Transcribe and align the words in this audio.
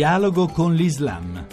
Dialogo 0.00 0.48
con 0.48 0.72
l'Islam. 0.72 1.46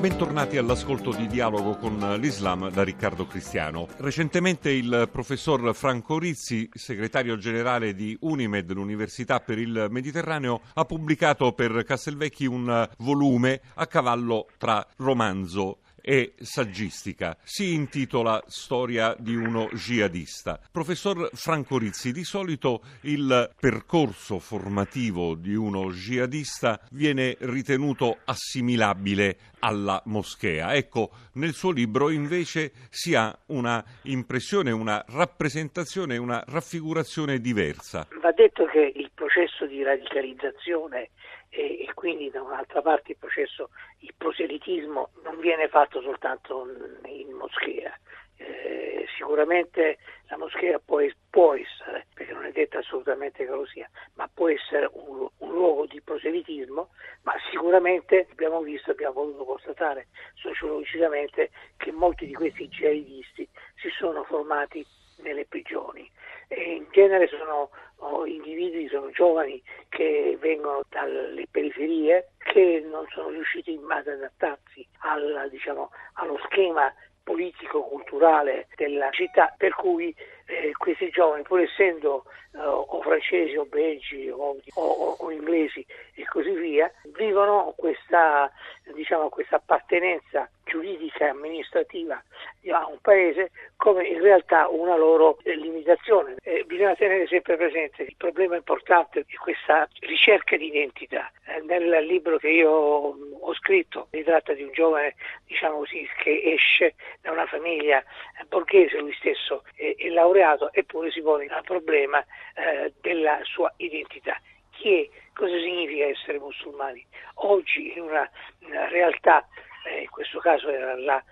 Bentornati 0.00 0.56
all'ascolto 0.56 1.12
di 1.12 1.28
Dialogo 1.28 1.76
con 1.76 2.16
l'Islam 2.18 2.68
da 2.72 2.82
Riccardo 2.82 3.28
Cristiano. 3.28 3.86
Recentemente 3.98 4.72
il 4.72 5.08
professor 5.12 5.72
Franco 5.72 6.18
Rizzi, 6.18 6.68
segretario 6.72 7.36
generale 7.36 7.94
di 7.94 8.16
Unimed, 8.22 8.72
l'Università 8.72 9.38
per 9.38 9.60
il 9.60 9.86
Mediterraneo, 9.88 10.62
ha 10.74 10.84
pubblicato 10.84 11.52
per 11.52 11.84
Castelvecchi 11.84 12.46
un 12.46 12.88
volume 12.98 13.60
a 13.74 13.86
cavallo 13.86 14.48
tra 14.58 14.84
romanzo 14.96 15.78
e 16.00 16.34
saggistica. 16.40 17.36
Si 17.42 17.72
intitola 17.72 18.42
Storia 18.46 19.14
di 19.18 19.34
uno 19.34 19.68
jihadista. 19.72 20.60
Professor 20.70 21.30
Franco 21.32 21.78
Rizzi, 21.78 22.12
di 22.12 22.24
solito 22.24 22.82
il 23.02 23.50
percorso 23.58 24.38
formativo 24.38 25.34
di 25.34 25.54
uno 25.54 25.90
jihadista 25.90 26.80
viene 26.90 27.36
ritenuto 27.40 28.18
assimilabile 28.24 29.38
alla 29.60 30.00
moschea. 30.06 30.74
Ecco, 30.74 31.10
nel 31.34 31.52
suo 31.52 31.70
libro 31.70 32.10
invece 32.10 32.72
si 32.90 33.14
ha 33.14 33.36
una 33.46 33.84
impressione, 34.02 34.70
una 34.70 35.04
rappresentazione, 35.08 36.16
una 36.16 36.42
raffigurazione 36.46 37.38
diversa. 37.40 38.06
Va 38.20 38.32
detto 38.32 38.66
che 38.66 38.92
il 38.94 39.10
processo 39.14 39.66
di 39.66 39.82
radicalizzazione 39.82 41.10
e, 41.50 41.88
quindi 41.94 42.30
da 42.30 42.42
un'altra 42.42 42.82
parte 42.82 43.12
il 43.12 43.18
processo, 43.18 43.70
il 44.00 44.12
proselitismo 44.16 45.10
non 45.24 45.40
viene 45.40 45.68
fatto 45.68 45.87
soltanto 45.90 46.66
in 47.04 47.32
moschea. 47.32 47.96
Eh, 48.36 49.06
sicuramente 49.16 49.98
la 50.28 50.36
moschea 50.36 50.78
può, 50.78 51.00
può, 51.28 51.54
essere, 51.54 52.06
perché 52.14 52.32
non 52.32 52.44
è 52.44 52.52
detto 52.52 52.78
assolutamente 52.78 53.44
che 53.44 53.50
lo 53.50 53.66
sia, 53.66 53.88
ma 54.14 54.30
può 54.32 54.48
essere 54.48 54.88
un, 54.92 55.28
un, 55.38 55.50
luogo 55.50 55.86
di 55.86 56.00
proselitismo, 56.00 56.90
ma 57.22 57.32
sicuramente 57.50 58.28
abbiamo 58.30 58.60
visto, 58.60 58.92
abbiamo 58.92 59.14
voluto 59.14 59.44
constatare 59.44 60.06
sociologicamente 60.34 61.50
che 61.76 61.90
molti 61.90 62.26
di 62.26 62.34
questi 62.34 62.68
jihadisti 62.68 63.48
si 63.76 63.88
sono 63.90 64.22
formati 64.24 64.86
nelle 65.22 65.46
prigioni 65.46 66.08
e 66.48 66.76
in 66.76 66.86
genere 66.92 67.28
sono 67.28 67.70
oh, 67.96 68.26
individui, 68.26 68.88
sono 68.88 69.10
giovani 69.10 69.62
che 69.88 70.36
vengono 70.40 70.82
dalle 70.88 71.46
periferie, 71.50 72.30
che 72.48 72.84
non 72.90 73.06
sono 73.08 73.28
riusciti 73.28 73.78
ad 73.88 74.06
adattarsi 74.06 74.86
al, 75.00 75.48
diciamo, 75.50 75.90
allo 76.14 76.38
schema 76.44 76.92
politico-culturale 77.22 78.68
della 78.76 79.10
città, 79.10 79.54
per 79.56 79.74
cui 79.74 80.14
eh, 80.48 80.72
questi 80.76 81.10
giovani, 81.10 81.42
pur 81.42 81.60
essendo 81.60 82.24
eh, 82.54 82.58
o 82.58 83.00
francesi 83.02 83.56
o 83.56 83.66
belgi 83.66 84.30
o, 84.30 84.56
o, 84.74 85.16
o, 85.18 85.30
inglesi 85.30 85.84
e 86.14 86.24
così 86.24 86.50
via, 86.50 86.90
vivono 87.16 87.74
questa, 87.76 88.50
diciamo, 88.94 89.28
questa 89.28 89.56
appartenenza 89.56 90.48
giuridica 90.64 91.26
e 91.26 91.28
amministrativa 91.28 92.22
a 92.70 92.86
un 92.86 92.98
paese 93.00 93.50
come 93.76 94.06
in 94.06 94.20
realtà 94.20 94.68
una 94.68 94.96
loro 94.96 95.38
eh, 95.42 95.56
limitazione. 95.56 96.36
Eh, 96.42 96.64
bisogna 96.66 96.94
tenere 96.94 97.26
sempre 97.26 97.56
presente 97.56 98.02
il 98.02 98.14
problema 98.16 98.56
importante 98.56 99.24
di 99.26 99.36
questa 99.36 99.88
ricerca 100.00 100.56
di 100.56 100.66
identità. 100.66 101.30
Eh, 101.46 101.60
nel 101.62 102.04
libro 102.04 102.38
che 102.38 102.48
io 102.48 102.70
ho 102.70 103.54
scritto 103.54 104.08
si 104.10 104.22
tratta 104.22 104.52
di 104.52 104.62
un 104.62 104.72
giovane, 104.72 105.14
diciamo 105.46 105.78
così, 105.78 106.06
che 106.22 106.42
esce 106.44 106.94
da 107.22 107.30
una 107.30 107.46
famiglia 107.46 108.02
borghese, 108.48 108.98
lui 108.98 109.14
stesso 109.14 109.64
è, 109.74 109.94
è 109.96 110.08
laureato, 110.38 110.72
eppure 110.72 111.10
si 111.10 111.20
pone 111.20 111.44
il 111.44 111.60
problema 111.64 112.24
eh, 112.54 112.92
della 113.00 113.38
sua 113.42 113.72
identità. 113.76 114.40
Chi 114.70 115.02
è? 115.02 115.08
Cosa 115.34 115.56
significa 115.58 116.04
essere 116.06 116.38
musulmani? 116.38 117.04
Oggi 117.34 117.92
in 117.96 118.02
una, 118.02 118.28
una 118.66 118.88
realtà 118.88 119.46
eh, 119.86 120.02
in 120.02 120.10
questo 120.10 120.38
caso 120.38 120.68
era 120.68 120.96
la, 120.98 121.22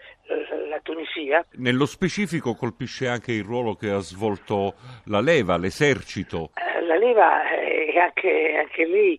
la, 0.69 0.81
Tunisia. 0.83 1.45
Nello 1.53 1.87
specifico 1.87 2.55
colpisce 2.55 3.09
anche 3.09 3.33
il 3.33 3.45
ruolo 3.45 3.75
che 3.75 3.91
ha 3.91 3.99
svolto 3.99 4.75
la 5.07 5.21
leva, 5.21 5.57
l'esercito. 5.57 6.51
Eh, 6.55 6.83
la 6.83 6.97
leva 6.97 7.49
è 7.49 7.99
anche, 7.99 8.57
anche 8.59 8.85
lì 8.85 9.19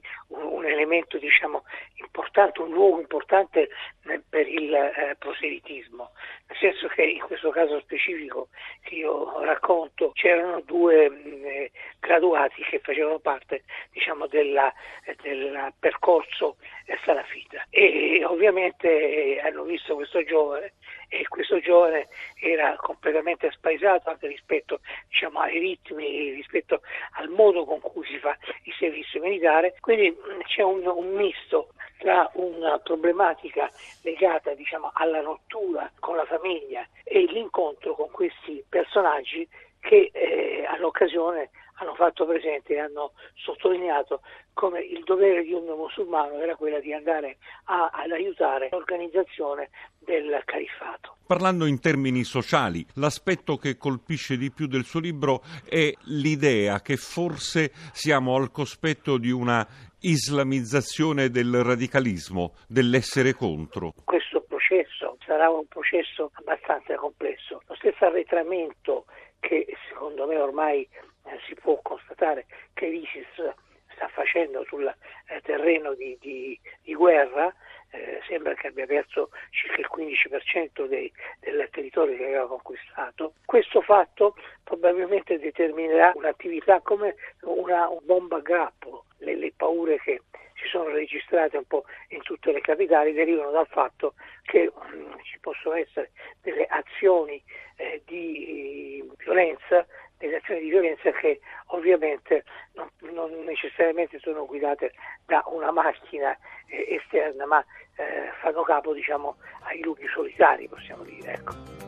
un, 0.58 0.66
elemento 0.66 1.18
diciamo, 1.18 1.64
importante, 1.96 2.62
un 2.62 2.72
luogo 2.72 3.00
importante 3.00 3.70
eh, 4.08 4.22
per 4.28 4.48
il 4.48 4.74
eh, 4.74 5.16
proselitismo, 5.18 6.12
nel 6.48 6.58
senso 6.58 6.88
che 6.88 7.04
in 7.04 7.20
questo 7.20 7.50
caso 7.50 7.80
specifico 7.80 8.50
che 8.82 8.96
io 8.96 9.44
racconto 9.44 10.12
c'erano 10.14 10.62
due 10.62 11.06
eh, 11.06 11.72
graduati 12.00 12.64
che 12.64 12.80
facevano 12.80 13.20
parte 13.20 13.64
diciamo, 13.92 14.28
della, 14.28 14.74
del 15.22 15.74
percorso 15.80 16.58
salafita. 17.04 17.66
E 17.70 18.24
ovviamente 18.26 19.40
hanno 19.44 19.64
visto 19.64 19.96
questo 19.96 20.24
giovane 20.24 20.74
e 21.10 21.26
questo 21.28 21.60
giovane 21.60 22.08
era 22.40 22.76
completamente 22.76 23.50
spaesato 23.52 24.10
anche 24.10 24.28
rispetto 24.28 24.80
diciamo, 25.18 25.40
ai 25.40 25.58
ritmi, 25.58 26.32
rispetto 26.32 26.82
al 27.14 27.30
modo 27.30 27.66
con 27.66 27.80
cui 27.82 28.06
si 28.06 28.20
fa 28.20 28.38
il 28.64 28.74
servizio 28.78 29.20
militare, 29.20 29.76
quindi 29.80 30.16
c'è 30.46 30.62
un, 30.62 30.86
un 30.86 31.14
misto 31.14 31.74
tra 31.98 32.30
una 32.34 32.78
problematica 32.80 33.70
legata 34.02 34.54
diciamo, 34.54 34.92
alla 34.94 35.22
rottura 35.22 35.92
con 36.00 36.16
la 36.16 36.26
famiglia 36.26 36.88
e 37.04 37.26
l'incontro 37.26 37.96
con 37.96 38.10
questi 38.12 38.64
personaggi 38.68 39.48
che 39.80 40.10
eh, 40.14 40.66
all'occasione 40.68 41.50
hanno 41.80 41.94
fatto 41.96 42.26
presente 42.26 42.74
e 42.74 42.80
hanno 42.80 43.14
sottolineato 43.36 44.22
come 44.54 44.80
il 44.82 45.04
dovere 45.04 45.44
di 45.44 45.54
un 45.54 45.66
musulmano 45.66 46.40
era 46.40 46.56
quello 46.56 46.80
di 46.80 46.92
andare 46.92 47.38
a, 47.66 47.90
ad 47.94 48.12
aiutare 48.12 48.70
l'organizzazione 48.72 49.70
del 50.00 50.42
califfato. 50.46 51.18
Parlando 51.28 51.66
in 51.66 51.80
termini 51.80 52.24
sociali, 52.24 52.86
l'aspetto 52.96 53.58
che 53.58 53.78
colpisce 53.78 54.38
di 54.38 54.50
più 54.50 54.66
del 54.66 54.86
suo 54.86 55.00
libro 55.00 55.44
è 55.68 55.94
l'idea 56.06 56.82
che 56.82 56.96
forse 56.98 57.72
siamo 57.92 58.36
al 58.36 58.50
cospetto 58.50 59.18
di 59.18 59.30
una 59.30 59.68
islamizzazione 60.02 61.30
del 61.30 61.64
radicalismo, 61.64 62.54
dell'essere 62.68 63.34
contro. 63.34 63.94
Questo 64.04 64.42
processo 64.42 65.18
sarà 65.26 65.50
un 65.50 65.66
processo 65.68 66.32
abbastanza 66.34 66.96
complesso. 66.96 67.62
Lo 67.68 67.76
stesso 67.76 68.06
arretramento 68.06 69.06
che 69.40 69.66
secondo 69.90 70.26
me 70.28 70.38
ormai 70.38 70.82
eh, 71.26 71.40
si 71.48 71.56
può 71.56 71.80
constatare 71.82 72.46
che 72.74 72.88
l'ISIS 72.88 73.54
sta 73.94 74.08
facendo 74.10 74.64
sul 74.66 74.86
eh, 74.86 75.42
terreno 75.42 75.94
di, 75.96 76.18
di, 76.20 76.60
di 76.84 76.94
guerra, 76.94 77.54
eh, 77.90 78.20
sembra 78.28 78.54
che 78.54 78.68
abbia 78.68 78.86
perso 78.86 79.30
circa 79.50 79.82
il 79.82 79.88
15% 79.92 80.88
dei, 80.88 81.12
del 81.40 81.68
territorio 81.72 82.16
che 82.16 82.26
aveva 82.26 82.48
conquistato. 82.48 83.34
Questo 83.46 83.82
fatto 83.82 84.36
probabilmente 84.64 85.40
determinerà 85.40 86.12
un'attività 86.16 86.80
come 86.82 87.16
una 87.42 87.90
bomba 88.04 88.38
a 88.38 88.42
grappolo. 88.42 89.06
Le, 89.20 89.36
le 89.36 89.54
paure 89.56 90.00
che 90.00 90.22
si 90.56 90.68
sono 90.70 90.90
registrate 90.90 91.58
un 91.58 91.66
po' 91.66 91.86
in 92.10 92.22
tutte 92.22 92.52
le 92.52 92.62
capitali 92.62 93.14
derivano 93.14 93.52
dal 93.52 93.68
fatto 93.68 94.14
che 94.44 94.72
mh, 94.74 94.96
mm, 94.96 95.14
ci 95.24 95.40
possono 95.40 95.76
essere 95.76 96.12
delle 96.42 96.66
azioni 96.66 97.44
eh, 97.78 98.02
di 98.06 99.04
violenza 99.18 99.86
delle 100.18 100.38
azioni 100.38 100.62
di 100.62 100.70
violenza 100.70 101.12
che 101.12 101.40
ovviamente 101.68 102.44
non, 102.74 102.90
non 103.14 103.44
necessariamente 103.44 104.20
sono 104.20 104.46
guidate 104.46 104.94
da 105.26 105.44
una 105.48 105.72
macchina 105.72 106.36
eh, 106.68 106.96
esterna, 106.96 107.46
ma 107.46 107.64
eh, 107.96 108.32
fanno 108.42 108.64
capo 108.64 108.94
diciamo, 108.94 109.38
ai 109.64 109.82
lupi 109.82 110.08
solitari, 110.08 110.68
possiamo 110.68 111.04
dire. 111.04 111.34
Ecco. 111.34 111.87